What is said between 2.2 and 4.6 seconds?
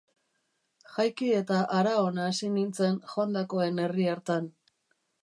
hasi nintzen joandakoen herri hartan.